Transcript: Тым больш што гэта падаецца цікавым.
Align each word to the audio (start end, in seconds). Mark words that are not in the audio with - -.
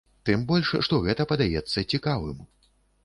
Тым 0.27 0.45
больш 0.51 0.71
што 0.87 0.99
гэта 1.05 1.27
падаецца 1.33 1.85
цікавым. 1.93 2.41